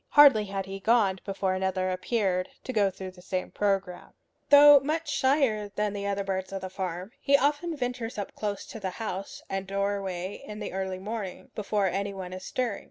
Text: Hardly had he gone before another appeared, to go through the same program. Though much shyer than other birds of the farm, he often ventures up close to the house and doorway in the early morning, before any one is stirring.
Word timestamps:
Hardly 0.09 0.45
had 0.45 0.65
he 0.65 0.79
gone 0.79 1.19
before 1.25 1.53
another 1.53 1.91
appeared, 1.91 2.49
to 2.63 2.73
go 2.73 2.89
through 2.89 3.11
the 3.11 3.21
same 3.21 3.51
program. 3.51 4.13
Though 4.49 4.79
much 4.79 5.07
shyer 5.11 5.69
than 5.75 5.95
other 5.95 6.23
birds 6.23 6.51
of 6.51 6.61
the 6.61 6.71
farm, 6.71 7.11
he 7.21 7.37
often 7.37 7.77
ventures 7.77 8.17
up 8.17 8.33
close 8.33 8.65
to 8.65 8.79
the 8.79 8.89
house 8.97 9.43
and 9.47 9.67
doorway 9.67 10.41
in 10.43 10.57
the 10.59 10.73
early 10.73 10.97
morning, 10.97 11.51
before 11.53 11.85
any 11.85 12.15
one 12.15 12.33
is 12.33 12.43
stirring. 12.43 12.79